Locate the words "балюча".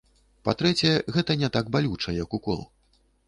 1.77-2.17